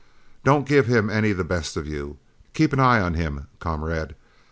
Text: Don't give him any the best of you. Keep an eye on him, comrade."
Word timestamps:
Don't 0.43 0.67
give 0.67 0.87
him 0.87 1.11
any 1.11 1.31
the 1.31 1.43
best 1.43 1.77
of 1.77 1.85
you. 1.85 2.17
Keep 2.55 2.73
an 2.73 2.79
eye 2.79 2.99
on 2.99 3.13
him, 3.13 3.45
comrade." 3.59 4.15